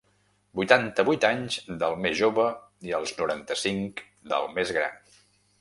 Vuitanta-vuit 0.59 1.27
anys 1.27 1.57
del 1.83 1.99
més 2.07 2.17
jove 2.21 2.47
i 2.89 2.97
els 3.01 3.13
noranta-cinc 3.21 4.03
del 4.33 4.53
més 4.59 4.73
gran. 4.81 5.17